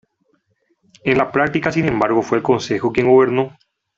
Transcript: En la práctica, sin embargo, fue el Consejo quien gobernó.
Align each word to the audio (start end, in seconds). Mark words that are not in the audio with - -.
En 1.03 1.19
la 1.19 1.31
práctica, 1.31 1.71
sin 1.71 1.85
embargo, 1.87 2.23
fue 2.23 2.39
el 2.39 2.43
Consejo 2.43 2.91
quien 2.91 3.07
gobernó. 3.07 3.55